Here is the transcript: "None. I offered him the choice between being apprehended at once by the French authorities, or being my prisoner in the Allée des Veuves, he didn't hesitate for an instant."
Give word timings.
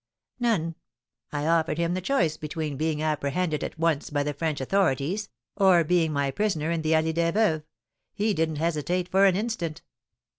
"None. 0.39 0.73
I 1.31 1.45
offered 1.45 1.77
him 1.77 1.93
the 1.93 2.01
choice 2.01 2.35
between 2.35 2.75
being 2.75 3.03
apprehended 3.03 3.63
at 3.63 3.77
once 3.77 4.09
by 4.09 4.23
the 4.23 4.33
French 4.33 4.59
authorities, 4.59 5.29
or 5.55 5.83
being 5.83 6.11
my 6.11 6.31
prisoner 6.31 6.71
in 6.71 6.81
the 6.81 6.93
Allée 6.93 7.13
des 7.13 7.31
Veuves, 7.31 7.65
he 8.15 8.33
didn't 8.33 8.55
hesitate 8.55 9.07
for 9.07 9.25
an 9.27 9.35
instant." 9.35 9.83